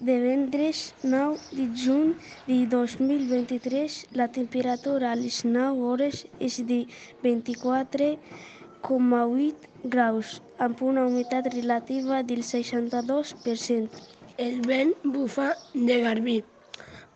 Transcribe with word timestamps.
Divendres 0.00 0.94
9 1.02 1.38
de 1.58 1.66
juny 1.82 2.10
de 2.46 2.66
2023, 2.74 4.06
la 4.20 4.28
temperatura 4.36 5.06
a 5.12 5.16
les 5.22 5.38
9 5.44 5.82
hores 5.88 6.16
és 6.38 6.54
de 6.70 6.80
24,8 7.24 9.54
graus, 9.96 10.28
amb 10.58 10.82
una 10.82 11.06
humitat 11.06 11.44
relativa 11.54 12.22
del 12.22 12.42
62%. 12.52 13.88
El 14.38 14.60
vent 14.70 14.94
bufa 15.04 15.48
de 15.74 16.00
garbí, 16.06 16.38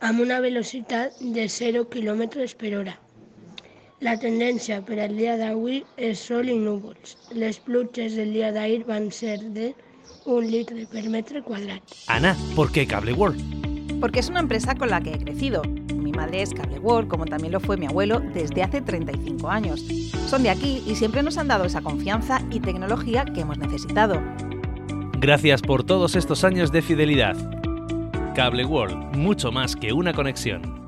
amb 0.00 0.20
una 0.26 0.40
velocitat 0.40 1.12
de 1.38 1.48
0 1.48 1.88
km 1.96 2.22
per 2.64 2.74
hora. 2.80 2.98
La 4.04 4.12
tendència 4.20 4.82
per 4.84 4.96
al 5.00 5.14
dia 5.16 5.34
d'avui 5.40 5.78
és 6.06 6.22
sol 6.28 6.48
i 6.52 6.54
núvols. 6.60 7.12
Les 7.42 7.58
pluges 7.66 8.16
del 8.18 8.34
dia 8.36 8.50
d'ahir 8.52 8.82
van 8.88 9.06
ser 9.18 9.36
de 9.58 9.68
un 10.24 10.50
litre 10.50 10.86
per 10.86 11.08
metro 11.08 11.42
cuadrado. 11.42 11.80
Ana, 12.06 12.36
¿por 12.54 12.72
qué 12.72 12.86
Cable 12.86 13.12
World? 13.12 14.00
Porque 14.00 14.20
es 14.20 14.28
una 14.28 14.40
empresa 14.40 14.74
con 14.74 14.90
la 14.90 15.00
que 15.00 15.14
he 15.14 15.18
crecido. 15.18 15.62
Mi 15.94 16.12
madre 16.12 16.42
es 16.42 16.52
Cable 16.52 16.78
World, 16.78 17.08
como 17.08 17.24
también 17.24 17.52
lo 17.52 17.60
fue 17.60 17.76
mi 17.76 17.86
abuelo 17.86 18.20
desde 18.20 18.62
hace 18.62 18.80
35 18.80 19.48
años. 19.48 19.84
Son 20.26 20.42
de 20.42 20.50
aquí 20.50 20.82
y 20.86 20.94
siempre 20.94 21.22
nos 21.22 21.38
han 21.38 21.48
dado 21.48 21.64
esa 21.64 21.80
confianza 21.80 22.42
y 22.50 22.60
tecnología 22.60 23.24
que 23.24 23.40
hemos 23.40 23.58
necesitado. 23.58 24.20
Gracias 25.18 25.62
por 25.62 25.84
todos 25.84 26.16
estos 26.16 26.44
años 26.44 26.70
de 26.70 26.82
fidelidad. 26.82 27.36
Cable 28.34 28.64
World, 28.64 29.16
mucho 29.16 29.52
más 29.52 29.76
que 29.76 29.92
una 29.92 30.12
conexión. 30.12 30.83